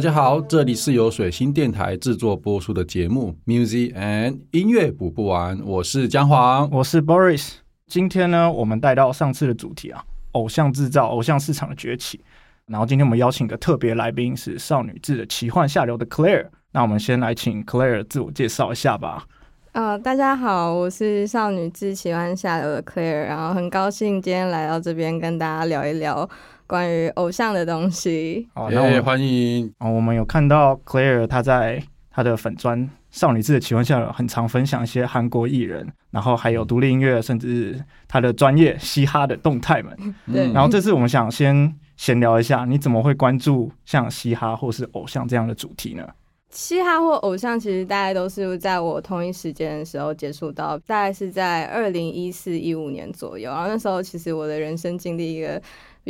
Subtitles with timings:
[0.00, 7.56] 大家好，这里是由水星电台制作播出的节目《Music and 音乐补不完》，我是姜黄，我是 Boris。
[7.86, 10.02] 今天呢，我们带到上次的主题啊，
[10.32, 12.18] 偶像制造、偶像市场的崛起。
[12.64, 16.46] 然后今天我们邀请的特别来宾是少女志的奇幻下流的 Claire。
[16.72, 19.26] 那我们先来请 Claire 自我介绍一下吧。
[19.72, 26.26] 呃，大家好，我是少女志奇幻下流的 Claire，然后很高兴今天来到这边跟大家聊一聊
[26.70, 28.48] 关于偶像的东西。
[28.54, 29.70] 好，那我欢迎。
[29.80, 39.96] 哦，我们有看到 Claire 她在她的粉砖少女志的奇幻下很常分享一些韩国艺人，然后还有独立音乐，甚至她的专业嘻哈的动态们。
[40.32, 40.52] 对。
[40.52, 41.74] 然后这次我们想先。
[42.00, 46.08] 闲聊一下，你怎么会关注像嘻哈或是偶像这样的主题呢？
[46.48, 53.50] 嘻哈或偶像其实大概都是在我同一时间的时候接触到，大概是在二零一四一五年左右。
[53.50, 55.60] 然后那时候其实我的人生经历一个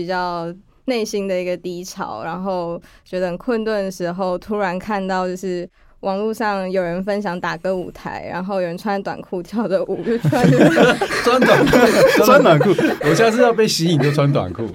[0.01, 0.51] 比较
[0.87, 5.69] 内心的一个低潮，然后觉得很困顿的时候，突然看到就是。
[6.01, 10.43] 网络上有人分享打歌舞台，然后有人穿短裤跳的舞，就穿
[11.23, 11.77] 穿短裤，
[12.25, 12.71] 穿短裤。
[13.03, 14.67] 我下次要被吸引就穿短裤，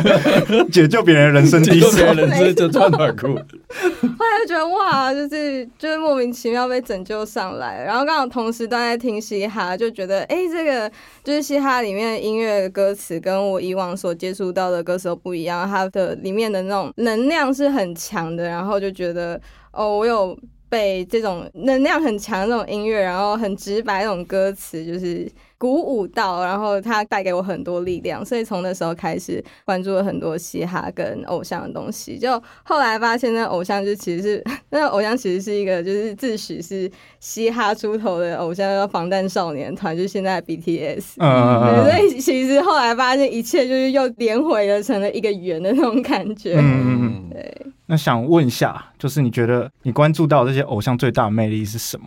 [0.72, 3.26] 解救别人人生低潮，人生就穿短裤。
[3.28, 10.90] 后来就觉得哇，就是就是莫名其妙被拯救上来，然后刚好同时都在听嘻哈，就觉得哎，这个
[11.22, 19.38] 就是嘻哈里面的音乐歌词跟我以往所接触到的歌手不一样，它的里面的那种能量是很强的，然后就觉得
[19.70, 20.34] 哦，我有。
[20.74, 32.18] 被这种能量很强的那种音乐，然后很直白那种歌词，就是鼓舞到，然后它带给我很多力量，所以从那时候开始关注了很多嘻哈跟偶像的东西。
[32.18, 41.04] 就后来发现，那偶像就其实是那个偶像其实是一个就是自诩是嘻哈出头的偶像，叫防弹少年团，就现在 BTS。
[41.18, 46.56] 嗯所以其实后来发现，一切就是又连回了，成了一个圆的那种感觉。
[46.58, 47.30] 嗯嗯。
[47.30, 47.66] 对。
[47.94, 52.06] 那想问一下，就是你觉得你关注到这些偶像最大的魅力是什么？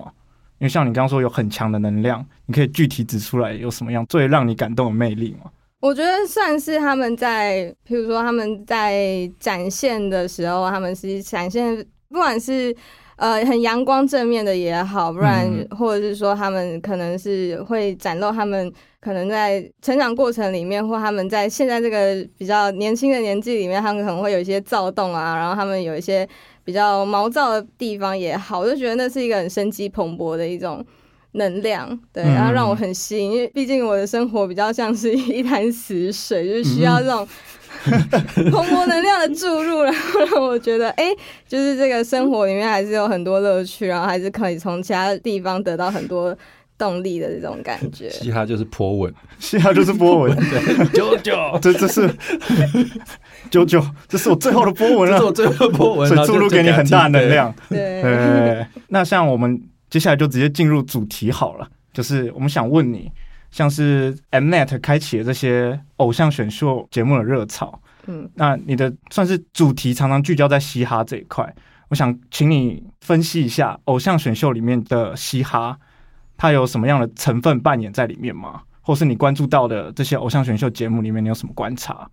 [0.59, 5.49] 因为像你刚刚说有很强的能量，你可以具体指出来有什么样最让你感动的魅力吗？
[5.79, 11.73] 我觉得算是他们在，譬如说他们在展现的时候，他们是展现，
[12.09, 12.75] 不管是。
[13.15, 26.27] 呃，很阳光正面的也好，不然或者是说他们可能是会展露他们可能在成长过程里面，或他们在现在这个比较年轻的年纪里面，他们可能会有一些躁动啊，然后他们有一些
[26.63, 30.85] 比较毛躁的地方也好，我就觉得那是一个很生机蓬勃的一种
[31.33, 37.27] 能量，对，然后让我很吸引，因为毕竟我的生活比较像是一潭死水，就是需要这种。
[38.51, 41.05] 蓬勃能量的注入，然后让我觉得，哎，
[41.47, 46.35] 就是这个生活里面还是有很多乐趣，然后还是可以从其他地方得到很多
[46.77, 48.09] 动力的这种感觉。
[48.09, 50.37] 嘻哈就是波纹， 嘻哈就是波纹，
[50.93, 52.09] 九九， 这这是
[53.49, 57.53] 九九，这是我最后的波纹了，我最后的波纹，所以注入给你很大能量。
[57.69, 63.11] 对，那像我们接下来就直接进入主题好了，就是我们想问你。
[63.49, 71.51] 像是 Mnet 开启了这些偶像选秀节目的热潮，嗯，那你的算是主题常常聚焦在嘻哈这一块，
[71.87, 75.79] 我想请你分析一下偶像选秀里面的嘻哈，
[76.37, 78.61] 它有什么样的成分扮演在里面吗？
[78.81, 82.09] 或是你关注到的这些偶像选秀节目里面，你有什么观察？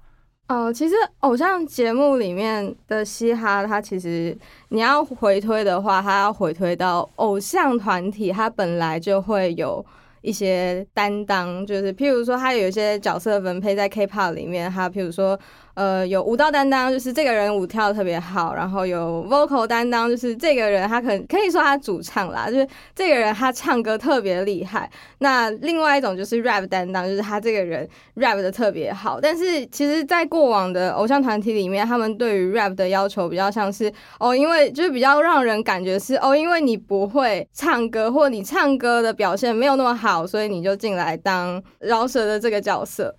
[0.48, 4.36] 哦，其实偶像节目里面的嘻哈，它其实
[4.70, 9.84] 你要回推的话，它要回推到偶像团体，它本来就会有。
[10.24, 15.38] 一些担当，就是譬如说，它有一些角色分配在 K-pop 里面，它譬如说。
[15.74, 24.88] 呃，有舞蹈担当，就是这个人舞跳的特别好，然后有 vocal 担当，就是这个人他可可以说他主唱啦，就是这个人他唱歌特别厉害。
[25.18, 29.20] 那另外一种就是 rap 担当，就是他这个人 rap 的特别好。
[29.20, 43.12] 但是其实，在过往的偶像团体里面，他们对于 rap 的要求比较像是哦，因为就是比较让人感觉是哦，因为你不会唱歌，或你唱歌的表现没有那么好，所以你就进来当饶舌的这个角色。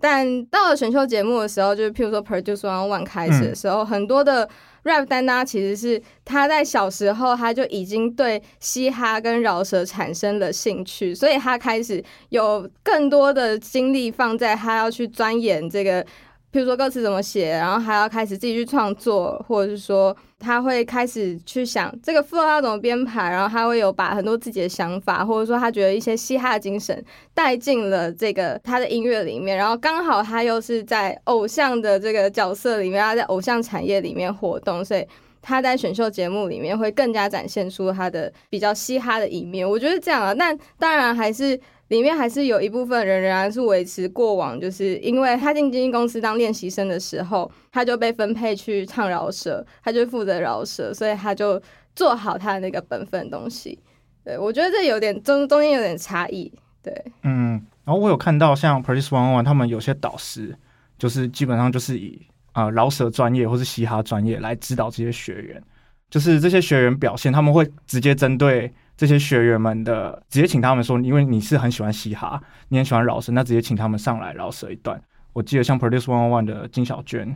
[0.00, 4.48] 但到了选秀节目的时候，就是譬如说 Produce One One 开始的时候，很多的
[4.84, 16.04] rap 担当其实是他在小时候他就已经对嘻哈跟饶舌产生了兴趣，所以他开始有更多的精力放在他要去钻研这个。
[16.52, 35.06] 譬如说歌词怎么写，然后还要开始自己去创作，或者是说他会开始去想这个副要怎么编排，然后他会有把很多自己的想法，或者说他觉得一些嘻哈精神带进了这个他的音乐里面，然后刚好他又是在偶像的这个角色里面，他在偶像产业里面活动，所以
[35.40, 39.68] 他在选秀节目里面会更加展现出他的比较嘻哈的一面。
[39.68, 41.60] 我觉得这样啊，但当然还是。
[41.90, 51.60] 里面还是有一部分人仍然是维持过往，就是因为他进经纪公司当练习生的时候，他就被分配去唱饶舌，他就负责饶舌，所以他就
[51.96, 53.76] 做好他的那个本分东西。
[54.24, 56.52] 对我觉得这有点中中间有点差异。
[56.80, 56.94] 对，
[57.24, 60.56] 嗯，然后我有看到像 Produce One One 他们有些导师，
[60.96, 65.60] 就是基本上就是以啊饶舌专业或是嘻哈专业来指导这些学员，
[66.08, 68.72] 就是这些学员表现，他们会直接针对。
[69.00, 72.38] 这些学员们的直接请他们说，因为你是很喜欢嘻哈，
[72.68, 75.02] 你很喜欢饶舌，那直接请他们上来饶舌一段。
[75.32, 77.34] 我记得像 Produce One One 的金小娟，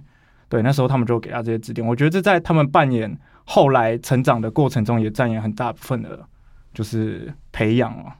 [0.51, 1.87] 对，那时候他们就给他这些指点。
[1.87, 6.21] 我觉得这在他们扮演后来成长的过程中，也占演很大部分的，
[6.75, 8.15] 就是培养了。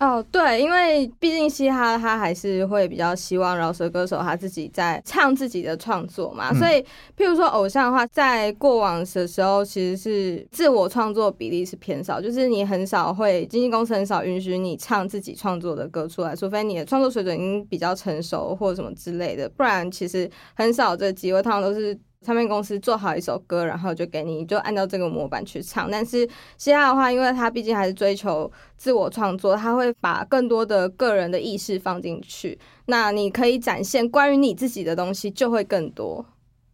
[0.00, 6.82] 哦，对，因为毕竟嘻哈他还是会比较希望饶舌歌手他自己在唱自己的创作嘛，所以
[7.16, 21.98] 譬如说偶像的话，在过往的时候其实是自我创作比例是偏少，就是你很少会经纪公司很少允许你唱自己创作的歌出来，除非你的创作水准已经比较成熟或者什么之类的，不然其实很少这机会，通常都是。
[22.24, 25.90] 唱片公司做好一首歌，然后就给你，就按照这个模板去唱。
[25.90, 26.26] 但是
[26.56, 32.58] 嘻哈的话，因为它毕竟还是追求自我创作，他会把更多的个人的意识放进去。
[32.86, 36.24] 那你可以展现关于你自己的东西就会更多。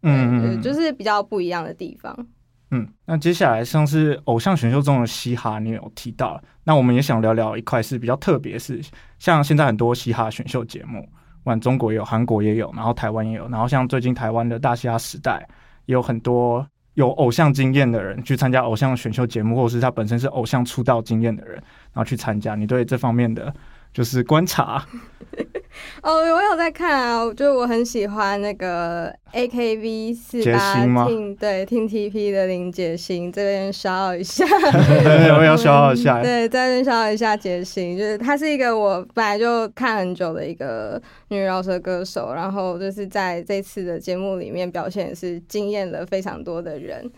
[0.03, 2.17] 嗯，就是比较不一样的地方。
[2.71, 8.81] 嗯，那接下来像是偶像选秀中的嘻哈，你有提到，那我们也想聊聊一块是比较特别，是
[9.19, 11.07] 像现在很多嘻哈选秀节目。
[11.45, 15.47] 玩中国也有，韩国也有，然后台湾也有，然后像最近台湾的大虾时代，
[15.87, 22.55] 也有很多有偶像经验的人去参加偶像选秀节目，或者是他本身是偶像出道经验的人，然后去参加。
[22.55, 23.53] 你对这方面的？
[23.93, 24.85] 就是观察。
[26.03, 30.75] 哦，我有在看啊，就我很喜欢那个 A K B 四八
[31.07, 47.09] 听对听 T P 的林杰星，这边消耗一下， 对，我要消耗一下， 对，在这边消耗一下杰星，就是她是一个我本来就看很久的一个女饶舌歌手，然后就是在这次的节目里面表现也是惊艳了非常多的人。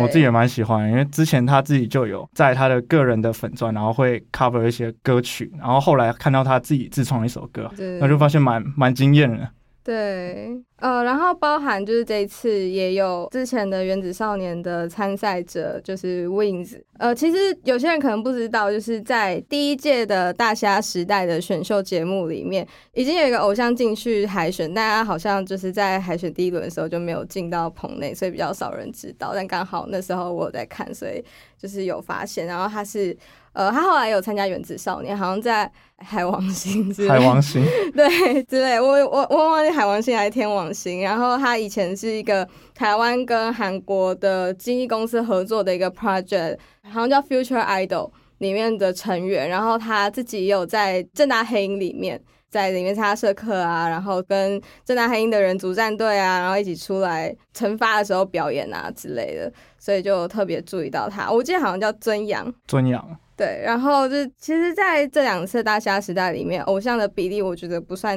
[0.00, 7.70] 我自己也蛮喜欢，因为之前他自己就有在他的个人的粉钻，然后会 cover 一些歌曲，然后后来看到他自己自创一首歌，
[8.00, 9.48] 那就发现蛮蛮惊艳的。
[9.84, 16.80] 对，呃，然后包含就是这一次也有之前的原子少年的参赛者，就是 Wings。
[16.96, 29.32] 呃，其实有些人可能不知道，就是在第一届的大虾时代的选秀节目里面，已经有一个偶像进去海选，大家好像就是在海选第一轮的时候就没有进到棚内，所以比较少人知道。
[29.34, 31.22] 但刚好那时候我在看，所以
[31.58, 32.46] 就是有发现。
[32.46, 33.14] 然后他是。
[33.54, 37.08] 呃，他后来有参加《原子少年》，好像在海王星之类。
[37.08, 37.64] 海王星。
[37.94, 38.80] 对，之类。
[38.80, 41.00] 我我我忘记海王星还是天王星。
[41.00, 49.48] 然后他以前是一个台湾跟韩国的经纪公司合作的一个 project，好像叫 Future Idol 里面的成员。
[49.48, 52.20] 然后他自己也有在正大黑影里面，
[52.54, 61.28] 在里面参加社课啊，然后跟正大黑鹰的人组战队啊，然后一起出来惩罚的时候表演啊之类的，所以就特别注意到他。
[61.28, 62.54] 我记得好像叫尊阳。
[62.68, 63.04] 尊阳。
[63.36, 68.16] 对，然后就其实在这两次大虾时代里面，偶像的比例我觉得不算，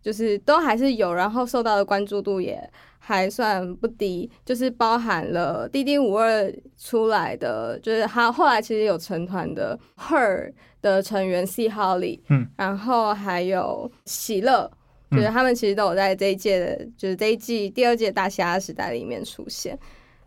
[0.00, 2.70] 就是都还是有，然后受到的关注度也
[3.04, 14.70] 还算不低，就是包含了滴滴五二出来的，就是他后来其实有成团的 Her 的成员 C Holly，嗯，然后还有喜乐，
[15.10, 19.76] 就是他们其实都有在这一届的，就是这一季第二届大虾时代里面出现。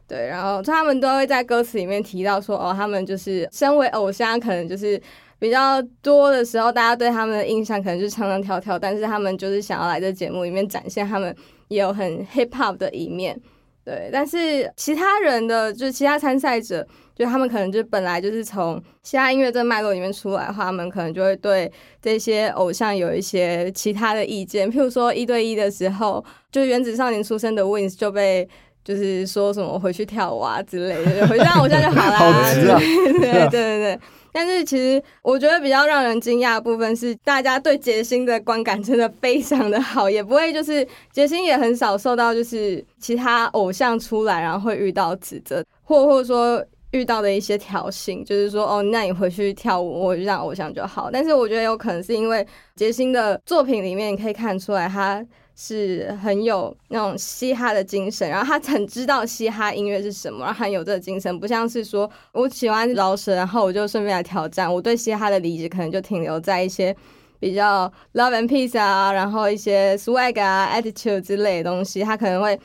[0.05, 5.01] 对，然后他们都会在歌词里面提到说，哦，他们就是身为偶像，可能就是
[5.39, 11.35] 比较多的时候，大家对他们的印象可能就是唱唱跳跳，但是他们就是想要来这节目里面展现他们
[11.67, 13.39] 也有很 hip hop 的一面。
[13.83, 24.71] 对，但是其他人的就是其他参赛者，就他们可能就本来就是从其他音乐这脉络里面出来的话，他们可能就会对这些偶像有一些其他的意见。
[24.71, 28.47] 譬如说一对一的时候，就原子少年出身的 Wins 就被。
[28.85, 32.17] 就是说什么回去跳舞啊之类的，回去当偶像就好啦。
[32.17, 32.77] 好直啊！
[32.79, 33.99] 对对对对。
[34.35, 46.61] 但是其实我觉得比较让人惊讶的部分是，大家对杰星的观感真的非常的好，也不会就是杰星也很少受到就是其他偶像出来然后会遇到指责，或或者说
[46.91, 51.09] 遇到的一些挑衅，就是说哦，那你回去跳舞，我就让偶像就好。
[51.09, 55.25] 但是我觉得有可能是因为杰星的作品里面可以看出来他。
[55.55, 64.71] 是很有那种嘻哈的精神，然后他很知道嘻哈音乐是什么，然后很有这个精神，不像是说我喜欢饶舌，然后我就顺便来挑战。
[64.71, 66.93] 我对嘻哈的理解可能就停留在一些
[67.39, 72.59] 比较 love and peace 啊，然后一些 swag 啊，attitude 之类的东西，他可能会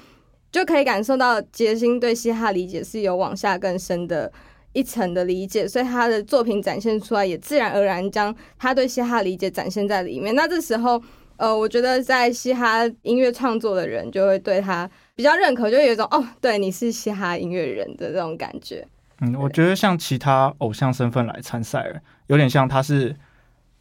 [0.50, 4.32] 就可以感受到杰星对嘻哈理解是有往下更深的
[4.72, 10.34] 一层的理解，所以他的作品展现出来也自然而然将他对嘻哈理解展现在里面。
[10.34, 11.00] 那这时候，
[11.40, 18.86] 呃，我觉得在嘻哈音乐创作的人就会对他比较认可，就有一种哦，对，你是嘻哈音乐人的这种感觉。
[19.22, 21.90] 嗯，我觉得像其他偶像身份来参赛，
[22.26, 23.16] 有点像他是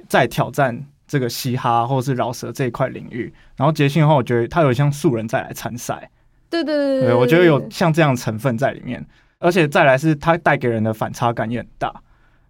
[0.08, 3.34] 在挑战这个嘻哈或者是饶舌这一块领域。
[3.58, 6.10] 然后杰信的话，我觉得他有像素人再来参赛。
[6.50, 9.06] 对对对对，我觉得有像这样成分在里面。
[9.40, 11.94] 而且再来是他带给人的反差感也很大，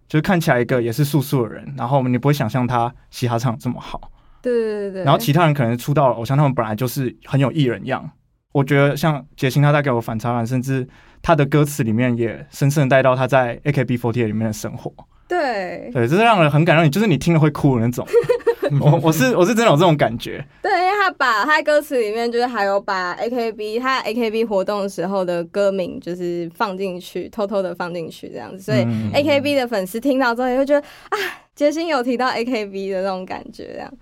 [0.08, 4.12] 就是看起来一个也是素素的人，然后你不会想象他嘻哈唱这么好。
[4.42, 5.04] 对对对对。
[5.04, 8.10] 然后其他人可能出道偶像，他们本来就是很有艺人样。
[8.52, 10.86] 我觉得像杰星，他带给我反差感，甚至
[11.22, 14.92] 他的歌词里面也深深带到他在 AKB48 里面的生活。
[15.28, 18.04] 对，对，这是让人很感动，你就是你听了会哭的那种。
[18.80, 20.44] 我我是我是真的有这种感觉。
[20.62, 31.16] 对，因为他把他歌词里面就是还有把 AKB 他 AKB 活动的时候的歌名就是放进去，偷偷的放进去这样子，所以 AKB 的粉丝听到之后也会觉得啊，
[31.54, 33.92] 杰星有提到 AKB 的那种感觉这样。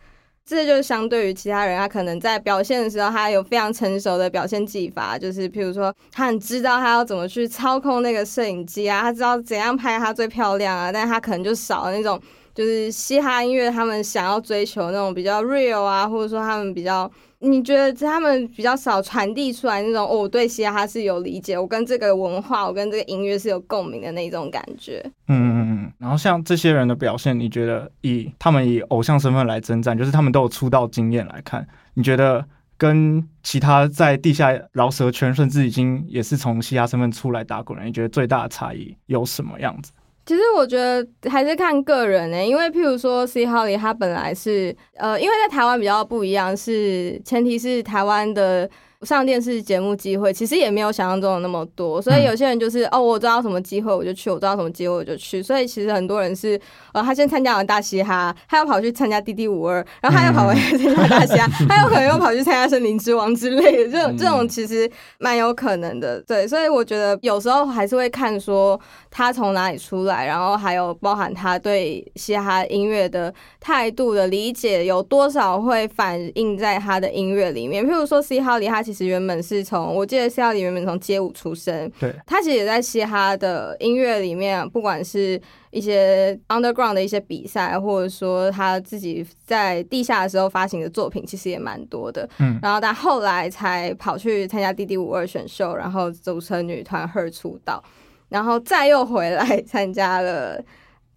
[0.49, 12.19] 这就是相对于其他人，他可能在表现的时候，他有非常成熟的表现技法，就是譬如说，他很知道他要怎么去操控那个摄影机啊，他知道怎样拍他最漂亮啊，但他可能就少了那种，
[12.55, 17.11] 就是嘻哈音乐他们想要追求那种比较 real 啊，或者说他们比较。
[17.41, 25.01] 你觉得他们比较少传递出来那种，哦，我对嘻哈是有理解，我跟这个文化，我跟这个音乐是有共鸣的那种感觉。
[25.29, 25.93] 嗯嗯嗯。
[25.99, 31.65] 然后像这些人的表现，你觉得以他们以偶像身份来征战，就是他们都有出道经验来看，
[31.95, 32.45] 你觉得
[32.77, 39.93] 跟其他在地下饶舌圈，甚至已经也是从嘻哈身份出来打滚人，你觉得最大的差异有什么样子？
[40.29, 48.69] 其实我觉得还是看个人呢，因为譬如说 C Holly 他本来是呃，因为在台湾比较不一样，是前提是台湾的。
[49.03, 55.41] 上电视节目机会其实也没有想象中的那么多，所以有些人就是哦，我知道什么机会我就去，我知道什么机会我就去。
[55.41, 56.61] 所以其实很多人是
[56.93, 63.89] 呃，他先参加了大嘻哈，他又跑去参加滴滴五二，然后他又跑回来参加大嘻哈， 他有可能又跑去参加森林之王之类的。
[63.89, 64.91] 这种这种其实
[65.21, 66.45] 蛮有可能的，对。
[66.49, 68.79] 所以我觉得有时候还是会看说
[69.13, 77.87] 他从哪里出来，然后还有包含他对嘻哈音乐的态度的理解有多少会反映在他的音乐里面。
[77.87, 78.83] 譬如说 C 哈里他。
[78.89, 85.39] 其实原本是从，我记得是要里原本从街舞出身，对，他其实也在嘻哈的音乐里面，不管是
[85.71, 92.27] 一些 underground 的一些比赛，或者说他自己在地下的时候发行的作品，其实也蛮多的。
[92.39, 97.85] 嗯，然后但后来才跑去参加 D D 五二选秀，然后组成女团 Her 出道，
[98.31, 100.65] 然后再又回来参加了。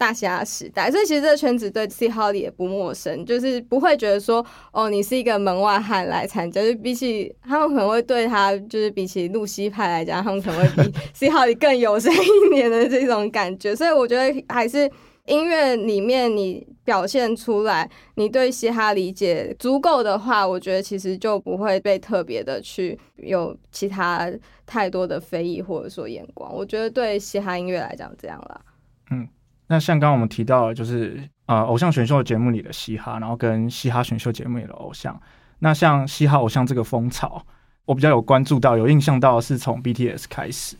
[0.02, 13.76] 大虾时代，所以其实这个圈子对 C Holly 也不陌生，就是不会觉得说，哦，你是一个门外汉来参加，就比起他们可能会对他，就是比起露西派来讲，他们可能会比 C Holly 更友善一点的这种感觉。
[13.76, 14.90] 所以我觉得还是
[15.26, 24.28] 音乐里面你表现出来，你对嘻哈理解足够的话，我觉得其实就不会被特别的去有其他
[24.66, 26.52] 太多的非议或者说眼光。
[26.52, 28.60] 我觉得对嘻哈音乐来讲这样啦，
[29.12, 29.28] 嗯。
[29.72, 35.18] 那像刚刚我们提到，就是呃，偶像选秀节目里的嘻哈，然后跟嘻哈选秀节目里的偶像。
[35.60, 37.42] 那像嘻哈偶像这个风潮，
[37.86, 40.76] 我比较有关注到、有印象到，是从 BTS 开始，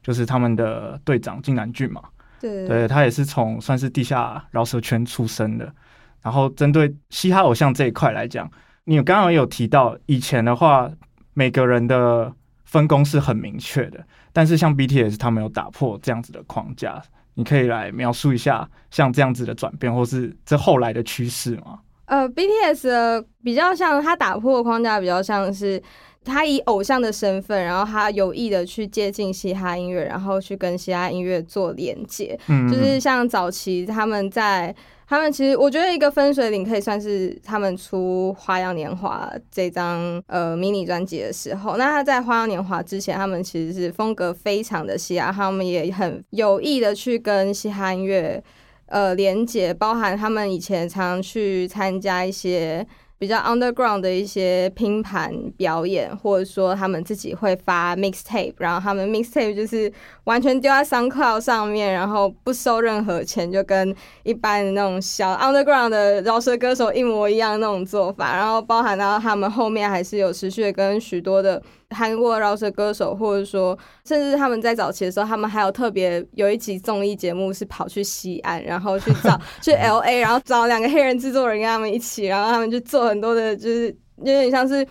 [0.00, 2.00] 就是他们的队长金南俊嘛。
[2.40, 5.74] 对，对他也是从算是地下饶舌圈出身的。
[6.22, 8.48] 然后针对嘻哈偶像这一块来讲，
[8.84, 10.88] 你刚刚有提到，以前的话，
[11.34, 12.32] 每个人的
[12.64, 17.02] 分工是很明确的，但是像 BTS 他们有打破这样子的框架。
[17.38, 21.78] 你可以来描述一下像这样子的转变，或是这后来的趋势吗？
[22.06, 25.80] 呃，BTS 的比较像他打破框架，比较像是
[26.24, 32.36] 他以偶像的身份，然后他有意的去接近嘻哈音乐，然后去跟嘻哈音乐做连接。
[32.48, 34.74] 嗯，就是像早期他们在。
[35.08, 41.78] 他们其实，我觉得一个分水岭可以算是他们出《花样年华》这张呃迷你专辑的时候。
[41.78, 48.42] 那他在《花样年华》之前，他们其实是风格非常的嘻哈，他们也很有意的去跟嘻哈音乐
[48.86, 52.86] 呃连接，包含他们以前常去参加一些。
[53.18, 59.92] 比较 underground 的一些拼盘表演，或者说他们自己会发 mixtape，然后他们 mixtape 就是
[60.24, 68.36] 完全丢在 SoundCloud 上面，然后不收任何钱，就跟一般的那种小 underground 的饶舌歌手一模一样那种做法。
[68.36, 71.62] 然后包含到他们后面还是有持续的跟许多的。
[71.94, 83.86] 韩国饶舌歌手，或者说，甚至他们在早期的时候，他们还有特别有一集综艺节目是跑去西安，然后去找 去 L A，然后找两个黑人制作人跟他们一起，然后他们就做很多的，就是
[84.18, 84.86] 有点像是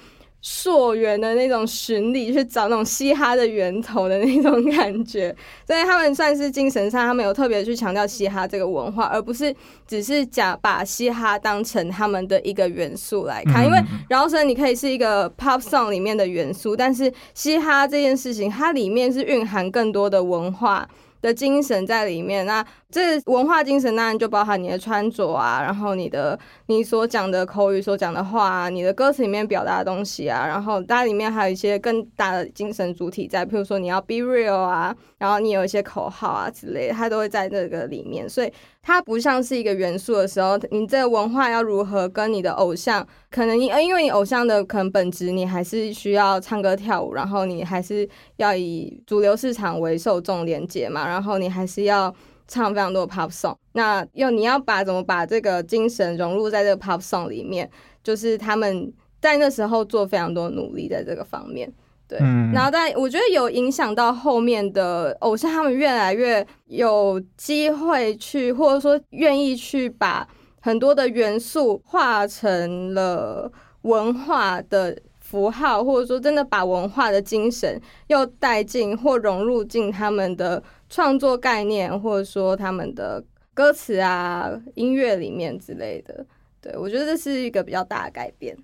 [0.50, 5.36] 溯源的那种巡礼，去找那种嘻哈的源头的那种感觉，
[5.68, 9.54] 所以他们算是精神上，他们有特别去强调嘻哈这个文化，而不是
[9.86, 13.66] 只是讲把嘻哈当成他们的一个元素来看。
[13.66, 13.78] 因为
[14.08, 20.88] 饶舌你可以是一个 pop song 里面的元素，但是嘻哈这件事情，它里面是蕴含更多的文化。
[21.22, 38.52] 的精神在里面，那这文化精神当然就包含你的穿着啊，然后你的你所讲的口语所讲的话啊，你的歌词里面表达的东西啊，然后它里面还有一些更大的精神主体在，譬如说你要 be real 啊，然后你有一些口号啊之类，它都会在这个里面，所以。
[38.88, 43.06] 它不像是一个元素的时候，你这个文化要如何跟你的偶像？
[43.30, 52.16] 可能你，因为你偶像的可能本质，你还是需要唱歌跳舞，然后你还是要以主流市场为受众连接嘛，然后你还是要
[52.48, 53.58] 唱非常多 pop song。
[53.74, 57.70] 那要你要把怎么把这个精神融入在这个 pop song 里面，
[58.02, 58.90] 就是他们
[59.20, 61.70] 在那时候做非常多努力在这个方面。
[62.08, 62.18] 对，
[62.54, 70.26] 然后但我觉得有影响到后面的偶像，他们越来越有机会去，或者说愿意去把
[70.62, 83.22] 很多的元素化成了文化的符号，或者说真的把文化的精神又带进或融入进他们的创作概念，或者说他们的
[83.54, 86.26] 歌词啊、音乐里面之类的。
[86.62, 88.58] 对我觉得这是一个比较大的改变。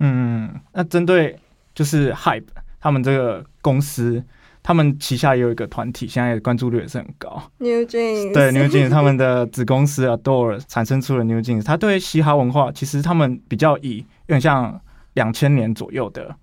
[0.00, 1.38] 嗯，那针对
[1.74, 2.44] 就是 Hype。
[2.80, 4.22] 他们这个公司，
[4.62, 7.42] 他们旗下也有一个团体，现在关注率也是很高。
[7.58, 14.80] New Jeans 对 New Jeans 他们的子公司 Adore 产生出了 New Jeans，他对嘻哈文化其实他们比较以有点像
[15.14, 16.34] 两千年左右的，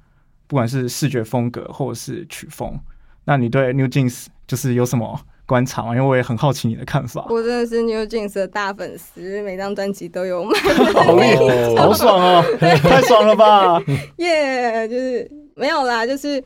[0.48, 2.78] 不管是视觉风格或者是曲风。
[3.26, 5.96] 那你对 New Jeans 就是有什么观察吗？
[5.96, 7.26] 因为我也很好奇你的看法。
[7.30, 10.60] 我真的是 New Jeans 的大粉丝，每张专辑都有买。
[10.94, 13.82] 好厉害，好爽哦， 太爽了吧！
[14.18, 15.45] 耶，就是。
[15.56, 16.44] 没有啦，就是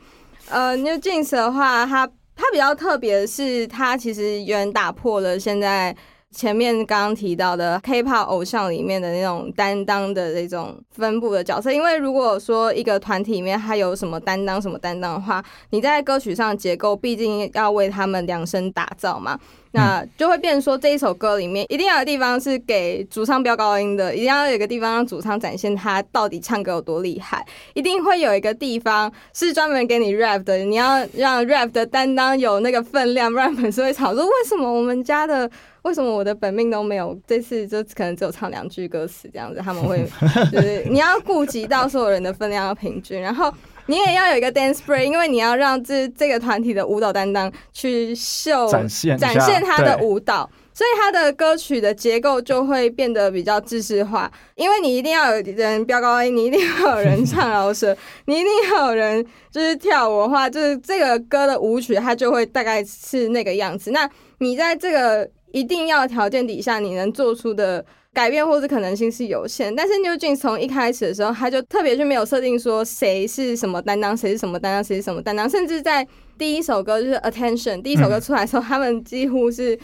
[0.48, 2.06] 呃，New Jeans 的话，它
[2.36, 5.94] 它比较特别的是，它其实有点打破了现在
[6.34, 11.72] 前面刚刚提到的 K-pop 偶像里面的那种担当的这种分布的角色。
[11.72, 19.38] 因为如果说一个团体里面他有什么担当什么担当的话，你在歌曲上结构毕竟要为他们量身打造嘛。
[19.72, 35.48] 那就会变成说，这一首歌里面一定要有地方是给主唱飙高音的，一定要有一个地方让主唱展现他到底唱歌有多厉害，一定会有一个地方是专门给你 rap 的，你要让 rap 的担当有那个分量，不然粉丝会吵说为什么我们家的，
[35.82, 40.04] 为什么我的本命都没有，这次就可能只有唱两句歌词这样子，他们会
[40.52, 43.52] 就是你要顾及到所有人的分量要平均，然后。
[43.86, 54.30] 你也要有一个 dance break，因为你要让这这个团体的舞蹈担当去秀展现展现他的舞蹈，所以他的歌曲的结构就会变得比较知识化。
[54.54, 63.90] 因为你一定要有人飙高音，你一定要有人唱饶舌， 你一定要有人就是跳舞的话，就是这个歌的舞曲它就会大概是那个样子。
[63.90, 67.84] 那你在这个一定要条件底下，你能做出的。
[68.12, 76.04] 改变或者可能性是有限，但是 New Jeans 从一开始的时候，他就特别就没有设定说谁是什么担当，谁是什么担当，谁是什么担当，甚至在
[76.36, 79.78] 第一首歌就是 Attention 第一首歌出来的时候，他们几乎是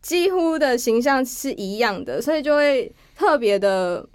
[0.00, 4.08] 几乎的形象是一样的，所以就会特别的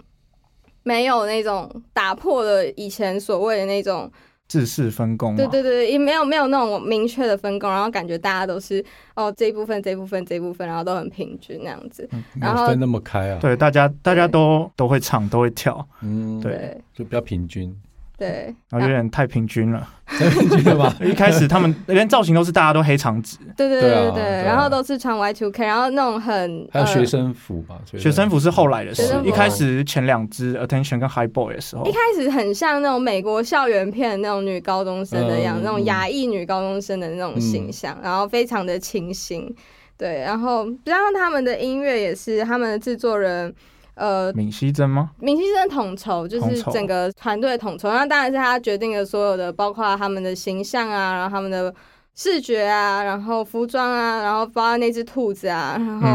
[0.82, 4.10] 没有那种打破了以前所谓的那种。
[4.52, 8.84] 制式分工，对对对，也没有没有那种明确的分工，然后感觉大家都是
[9.14, 12.06] 哦这一部分这一部分这一部分，然后都很平均那样子，
[12.38, 13.38] 然后分那么开啊？
[13.40, 17.74] 对，大家大家都都会唱，都会跳，嗯，对，就比较平均。
[18.22, 20.94] 对，然后有点太平均了，太平均了吧？
[21.02, 27.80] 一开始他们连造型都是大家都黑长直，对对对对对，然后都是穿 Y two K，然后那种很还有学生服吧？
[27.84, 39.52] 学生服是后来的事，一开始前两支 Attention 跟 High Boy 的时候，一开始很像那种美国校园片那种女高中生的样，那种亚裔女高中生的那种形象，然后非常的清新，
[39.98, 43.52] 对，然后加上他们的音乐也是他们的制作人。
[43.94, 45.10] 呃，闵熙珍吗？
[45.20, 51.72] 闵熙珍统筹就是整个团队统筹，那当然是他决定了所有的，包括他们的形象啊，然后他们的
[52.14, 56.08] 视觉啊，然后服装啊，然后包括那只兔子啊，然后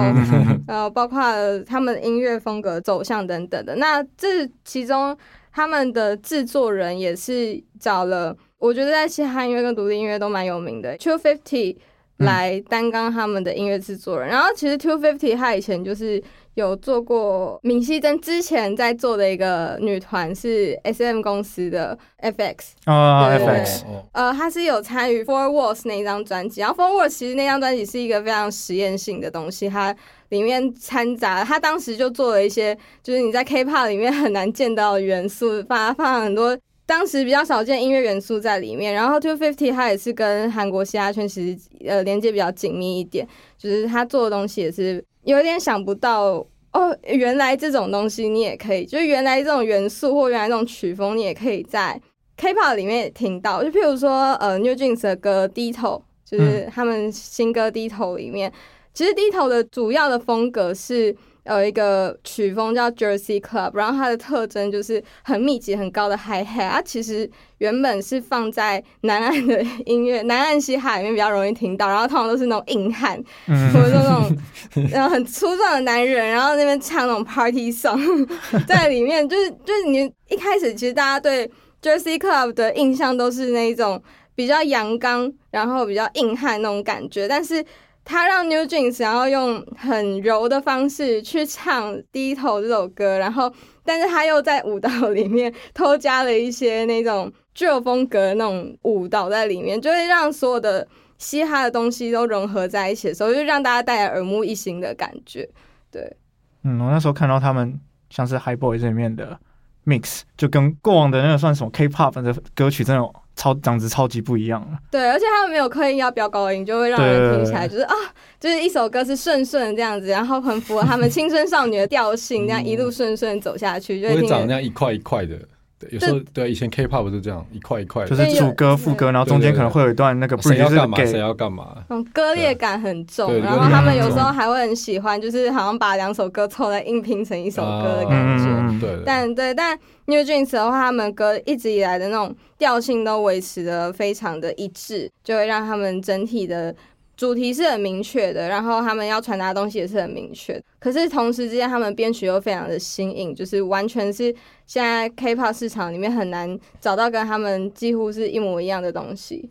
[0.67, 1.21] 呃， 包括
[1.67, 3.75] 他们音乐风格走向等等的。
[3.75, 5.15] 那这其中
[5.53, 11.77] 他们的制作人也是找了，我觉得在嘻哈音乐跟独立音乐都蛮有名的 Two Fifty
[12.17, 14.29] 来担纲他们的音乐制作人。
[14.29, 16.23] 然后其实 Two Fifty 他以前就是。
[16.57, 29.95] 有做过闵熙珍之前在做的一个女团是 S M 公司的 F X 啊，F X，呃，她是有参与 Four Walls 那一张专辑，然后 Four Walls 其实那张专辑是一个非常实验性的东西，它
[30.29, 38.91] 里面掺杂，他当时就做了一些，就是你在 K-pop 里面很难见到的元素，放放很多当时比较少见音乐元素在里面。
[38.93, 43.27] 然后 Two Fifty 它也是跟韩国嘻哈圈其实呃连接比较紧密一点，
[43.59, 52.01] 就是他做的东西也是有点想不到哦，原来这种东西你也可以，就是原来这种元素或原来这种曲风你也可以在
[52.37, 53.63] K-pop 里面听到。
[53.63, 58.51] 就譬如说呃 New Jeans 的歌低头，就是他们新歌低头里面，
[58.93, 61.15] 其实低头的主要的风格是。
[61.47, 66.69] 有一个曲风叫 Jersey Club，然后它的特征就是很密集、很高的 Hi Hat。
[66.69, 67.29] 它其实
[67.59, 74.37] 原本是放在南岸的音乐、南岸嘻哈里面比较容易听到，然后通常都是那种硬汉，或者说那种
[74.91, 78.27] 然后很粗壮的男人，然后那边唱那种 Party song
[78.67, 81.49] 在里面，就是就是你一开始其实大家对
[81.81, 84.01] Jersey Club 的印象都是那一种
[84.35, 87.63] 比较阳刚，然后比较硬汉那种感觉，但是。
[88.09, 93.51] 他让 New Jeans 然后用很柔的方式去唱《低头》这首歌，然后，
[93.83, 105.49] 但是他又在舞蹈里面偷加了一些那种旧风格那种舞蹈在里面，就会让所有的嘻哈的东西都融合在一起的时候，就让大家带来耳目一新的感觉。
[105.91, 106.15] 对，
[106.63, 107.77] 嗯，我那时候看到他们
[108.09, 109.37] 像是 High Boy 这里面的
[109.85, 113.13] mix，就跟过往的那个算什么 K-pop 的歌曲这种。
[113.37, 117.93] 超长子超级不一样了，对，而且他们没有刻意要飙高音，就会让人听起来就是啊，
[118.39, 125.39] 就是一首歌是顺顺这样子，然后很符合他们青春少女的调性，这样一路顺顺走下去，就会长那样一块一块的。
[125.79, 138.79] 对，有时候对以前 K-pop 是这样一块一块，就是主歌副歌，然后中间可能会有一段那个谁要干嘛谁要干嘛，嗯，割裂感很重，然后他们有时候还会很喜欢，就是好像把两首歌凑在硬拼成一首歌的感觉。
[138.79, 146.75] 对，但对，但 New Jeans 的话，他们歌一直以来的那种调性都维持的非常的一致，就会让他们整体的。
[147.17, 150.63] 主题是很明确的，然后他们要传达的东西也是很明确。
[150.77, 154.33] 可是同时之间，他们编曲又非常的新颖，就是完全是
[154.67, 159.49] 现在 K-pop 市场里面很难找到跟他们几乎是一模一样的东西。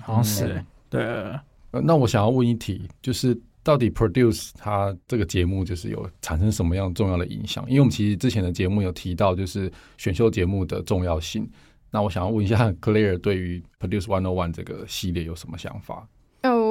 [0.00, 1.04] 好像是对。
[1.82, 7.64] 那我想要问一题，就是到底 Produce 它这个节目就是有产生什么样重要的影响？
[7.68, 11.50] 因为我们其实之前的节目有提到，就是选秀节目的重要性。
[11.90, 16.06] 那我想要问一下 Claire，对于 Produce One O One 这个系列有什么想法？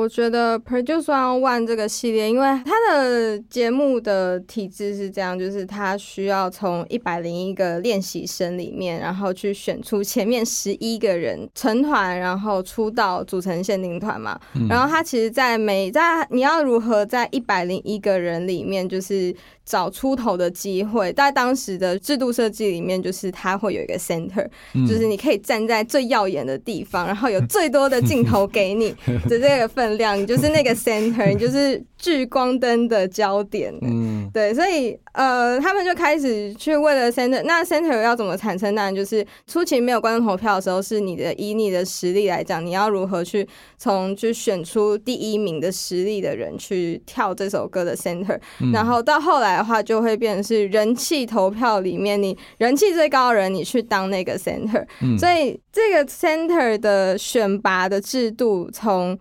[0.08, 14.40] 嗯，我觉得 Produce One One 这个系列，因为它的节目的体制是这样，就是它需要从一百零一个练习生里面，然后去选出前面十一个人成团，然后出道组成限定团嘛。
[14.70, 19.36] 然后它其实，在每在你要如何在一百零一个人里面，就是。
[19.68, 24.48] 找出头的机会，在当时的制度设计里面，就是它会有一个 center，
[24.88, 28.96] 就是你可以站在最耀眼的地方，然后有最多的镜头给你
[29.28, 33.74] 的这个分量，你就是那个 center，你就是聚光灯的焦点。
[33.82, 38.74] 嗯，对，所以呃，他们就开始去为了 center，那 center 要怎么产生？
[38.74, 43.46] 当然就是初期没有观众投票的时候，是你的以你的实力来讲，你要如何去
[43.78, 48.40] 从去选出第一名的实力的人去跳这首歌的 center，
[48.72, 49.58] 然后到后来。
[49.58, 54.86] 的话就会变成是人气投票里面，你人气最高的人，你去当那个 center。
[55.18, 59.18] 所以这个 center 的选拔的制度，从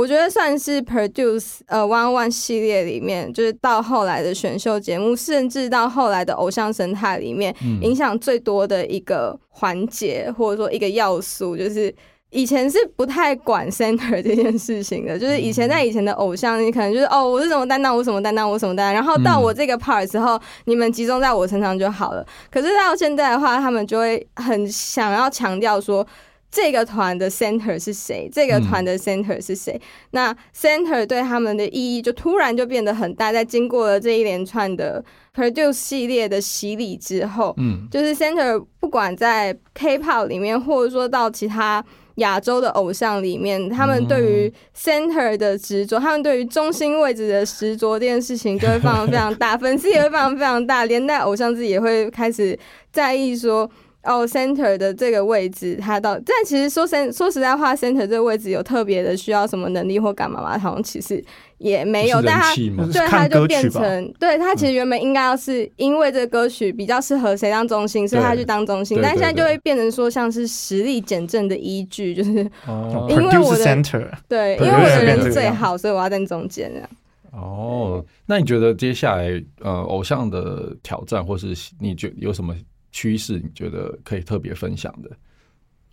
[0.00, 11.94] 我觉得算是 produce 呃 one one 系列里面，就是到后来的选秀节目，甚至到后来的偶像生态里面，影响最多的一个环节，或者说一个要素，就是。
[12.32, 22.24] 以前是不太管 center 这件事情的，就是以前在以前的偶像，你可能就是哦，我是什么担当，我什么担当，我什么担当，然后到我这个 part 之后，你们集中在我身上就好了。
[22.48, 26.06] 可是到现在的话，他们就会很想要强调说，
[26.50, 29.80] 这个团的 center 是谁，这个团的 center 是谁。
[30.10, 41.84] 那 center 对他们的意义就突然就变得很大，在经过了这一连串的 produce 系列的洗礼之后，嗯，就是 center 不管在 K-pop 里面，或者说到其他。
[42.16, 52.58] 亚洲的偶像里面，他们对于 center 的执着，他们对于中心位置的执着这件事情就会非常非常大， 粉丝也会非常非常大，连带偶像自己也会开始
[52.92, 53.70] 在意说，
[54.02, 60.58] 哦，center 的这个位置，他到但其实说实说实在话，center 这个位置有特别的需要什么能力或干嘛吗？
[60.58, 61.22] 好像其实。
[61.58, 62.54] 也没有，但他
[62.90, 76.88] 对他就变成，对他其实原本应该要是因为这个歌曲比较适合谁当中心，所以他去当中心，但现在就会变成说像是实力减震的依据，就是因为我的对，因为我的人是最好，所以我要在中间这样。
[77.32, 82.56] 哦，那你觉得接下来呃偶像的挑战，或是你觉有什么
[82.90, 85.10] 趋势，你觉得可以特别分享的？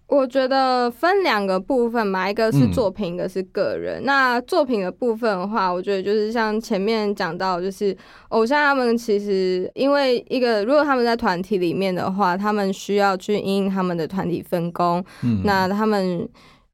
[0.07, 4.01] 我觉得分两个部分嘛，一个是作品，一个是个人。
[4.05, 7.93] 那作品的部分的话，我觉得就是像前面讲到，就是
[8.29, 15.03] 偶像他们其实因为一个，如果他们在团体里面的话，他们需要去因他们的团体分工。
[15.23, 16.25] 嗯，那他们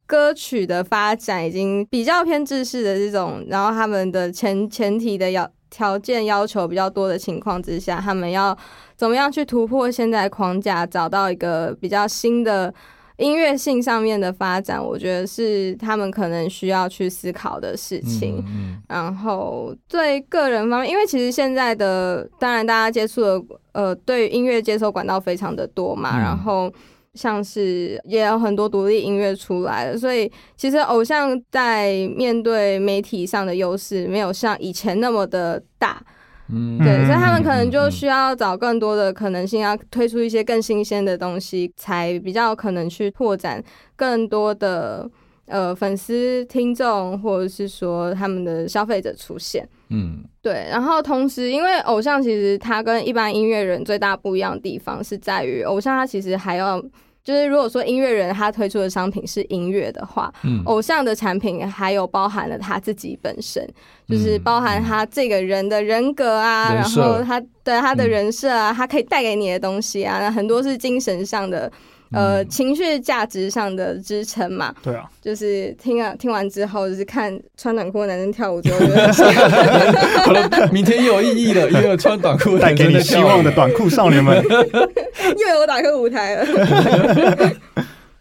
[0.06, 8.56] 歌曲的发展已经比较偏制式的这种，然后他们的前前提的要条件要求比较多的情况之下，他们要
[8.96, 12.72] 怎么样去突破现在框架，找到一个比较新的。
[13.18, 18.44] 音乐性上面的发展，我觉得是他们可能需要去思考的事情。
[18.90, 23.42] 然后对个人方面，因为其实现在的当然大家接触的
[23.74, 26.74] 呃，对音乐接收管道非常的多嘛，然后
[27.13, 36.02] 像是也有很多独立音乐出来了，所以其实偶像在面对媒体上的优势没有像以前那么的大。
[36.49, 43.63] 嗯，对，所以他们可能就需要找更多的可能性，要推出一些更新鲜的东西，才比较可能去拓展
[43.95, 45.10] 更多的
[45.45, 49.67] 呃粉丝、听众，或者是说他们的消费者出现。
[49.94, 50.68] 嗯，对。
[50.70, 56.84] 然后同时，因为偶像其实他跟一般音乐人最大不一样的地方是在于，偶像他其实还要。
[57.24, 60.30] 就是如果说音乐人他推出的商品是音乐的话，
[60.66, 63.66] 偶像的产品还有包含了他自己本身，
[64.10, 71.72] 就是包含他这个人的人格啊，然后他对他的人设啊，他可以带给你的东西啊，那很多是精神上的。
[72.13, 78.80] 呃，情绪价值上的支撑嘛，对啊，就是听了听完之后，就是看穿短裤的男生跳舞之后，
[80.26, 86.45] 好了，明天又有意义了，又有穿短裤带给你希望的短裤少年们， 又有打开舞台了。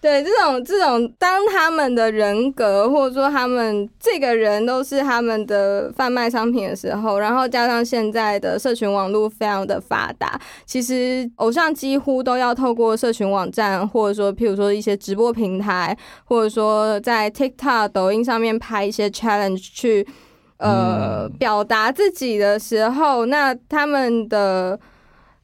[0.02, 20.04] 对这种这种，当他们的人格或者说他们这个人都是他们的贩卖商品的时候，然后加上现在的社群网络非常的发达，其实偶像几乎都要透过社群网站，或者说譬如说一些直播平台，或者说在 TikTok、抖音上面拍一些 challenge 去
[20.56, 24.76] 呃表达自己的时候，那他们的。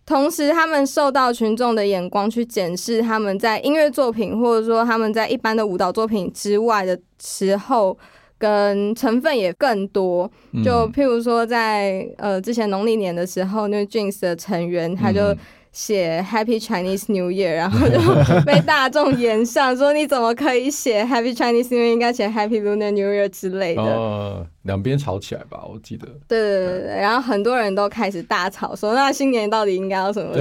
[0.08, 7.94] 同时，他们受到群众的眼光去检视他们在音乐作品，或者说他们在一般的舞蹈作品之外的时候，
[8.38, 10.30] 跟成分也更多。
[10.64, 15.36] 就譬如说，在呃之前农历年的时候，那个 Jeans 的成员他就。
[15.72, 23.82] 写 Happy Chinese New Year，然后就被大众言上，说你怎么可以写 Happy Chinese New Year，应该写 Happy Lunar New Year 之类的。
[23.82, 26.06] 哦，两边吵起来吧，我记得。
[26.26, 30.32] 对对对对，然后很多人都开始大吵，说那新年到底应该要什么？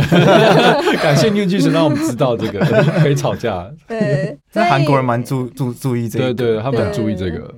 [1.01, 2.59] 感谢 New Jeans 让我们知道这个
[2.99, 3.69] 可以吵架。
[3.87, 7.53] 对， 那韩国人蛮注注注意这个，对对，他们很注意这个。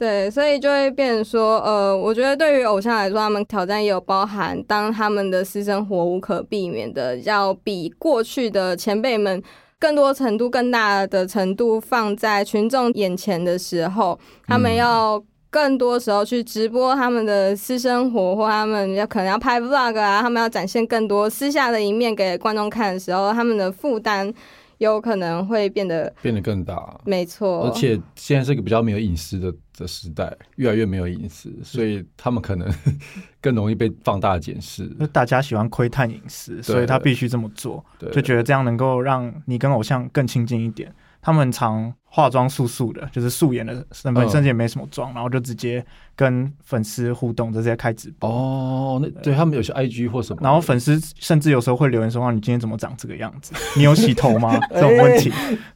[0.00, 9.42] 对，所以就会变成说，呃，我觉得对于偶像来说，他们挑战也有包含，当他们的私生活无可避免的要比过去的前辈们
[9.78, 24.32] 更多程度、更大的程度放在群众眼前的时候，他们要更多时候去直播他们的私生活，或他们要可能要拍 vlog 啊，他们要展现更多私下的一面给观众看的时候，他们的负担。
[24.80, 27.66] 有可能会变得变得更大，没错。
[27.66, 32.66] 而且现在是一个比较没有隐私的的时代，越来越没有隐私，所以他们可能
[33.42, 34.86] 更容易被放大检视。
[35.12, 40.90] 大家喜欢窥探隐私，所以他必须这么做，就觉得这样能够让你跟偶像更亲近一点。
[41.20, 45.84] 他们常化妆素素的，就是素颜的身份，甚至也没什么妆，然后就直接
[46.16, 48.28] 跟粉丝互动，直接开直播。
[48.28, 53.54] 哦，那对他们有些 IG 或什么，然后粉丝甚至有时候会留言说：“你今天怎么长这个样子？
[53.78, 55.32] 你有洗头吗？” 这种问题，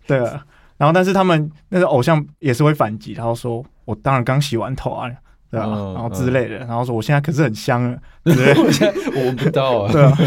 [0.06, 0.18] 对。
[0.76, 5.08] 然后，但是他们那个偶像也是会反击，然后说：“我当然刚洗完头啊。”
[5.54, 8.64] 对啊，然后之类的，然后说我现在可是很香啊，对不对？
[8.64, 10.18] 我现在我不知道啊，对啊，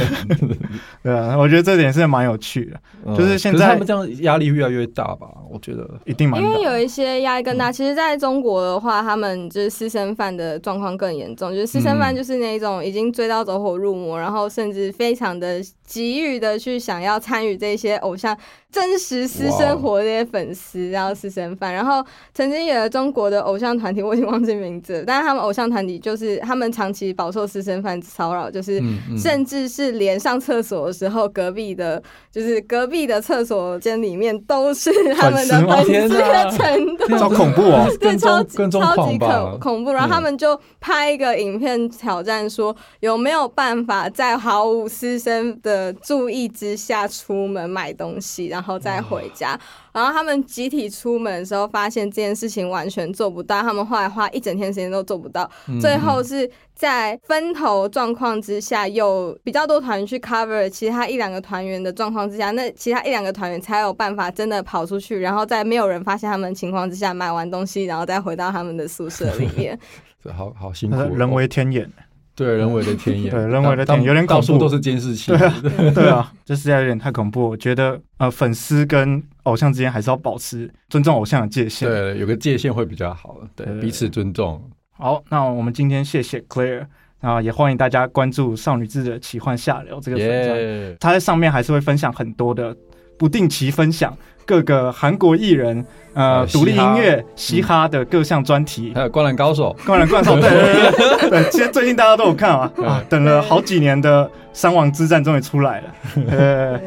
[1.03, 5.27] 对啊，我觉得这点是蛮有趣的，就是现在他们这样压力越来越大吧？
[5.49, 7.71] 我觉得一定蛮，因为有一些压力更大。
[7.71, 18.37] 其实在中国的话，他们就是私生饭的状况更严重，就是私生饭就是那种已经追到走火入魔，然后甚至非常的急于的去想要参与这些偶像。
[18.69, 28.79] 真实私生活这些粉丝，然后私生饭，然后曾经有中国的偶像团体，我已经忘记名字，但是他们偶像团体就是他们长期饱受私生饭骚扰，就是
[29.17, 32.01] 甚至是连上厕所的时候，隔壁的，
[32.31, 39.91] 就是隔壁的厕所间里面都是他们的粉丝的程度，超恐怖哦，对，超级超级恐恐怖。
[39.91, 48.66] 然后他们就拍一个影片挑战，说有没有办法在毫无私生的注意之下出门买东西，然后。
[48.67, 49.57] 后再回家。
[49.93, 53.61] 然后他们集体出门的时候，发现这件事情完全做不到。
[53.61, 55.49] 他们后来花一整天时间都做不到，
[55.81, 69.79] 最后是在分头状况之下，有比较多团员去 cover 其他一两个团员的状况之下，那其他一两个团员才有办法真的跑出去，然后在没有人发现他们情况之下买完东西，然后再回到他们的宿舍里面。
[70.23, 71.89] 这好好辛苦，人为天眼。
[72.37, 75.31] 对人为的天 眼，对人为的天眼有点恐怖，都是监视器。
[75.35, 75.61] 对啊，
[75.95, 77.49] 对啊，这实在有点太恐怖。
[77.49, 81.89] 我觉得呃，粉丝跟偶像之间还是要保持尊重偶像的界限。
[81.89, 83.37] 对，有个界限会比较好。
[83.55, 84.61] 对，彼此尊重。
[84.91, 86.85] 好，那我们今天谢谢 Claire，
[87.21, 92.75] 啊，也欢迎大家关注少女志的奇幻下流这个粉专，他在上面还是会分享很多的
[93.17, 94.15] 不定期分享。
[94.47, 99.75] 各个韩国艺人，呃，独立音乐、嘻哈的各项专题，还有《灌篮高手》。
[99.85, 105.87] 灌篮高手，对对对对，其实最近大家都有看啊， 啊，等了好几年的《三王之战》终于出来了。
[106.31, 106.79] 呃，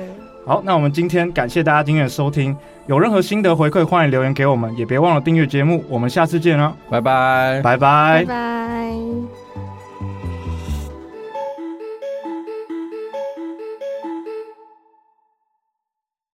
[0.46, 9.39] 好，那我们今天感谢大家今天的收听，有任何心得回馈，欢迎留言给我们，也别忘了订阅节目，我们下次见了，拜拜，拜拜，拜拜。